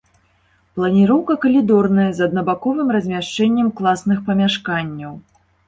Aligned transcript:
Планіроўка 0.79 1.35
калідорная 1.43 2.07
з 2.21 2.25
аднабаковым 2.27 2.87
размяшчэннем 2.97 3.71
класных 3.83 4.27
памяшканняў. 4.33 5.13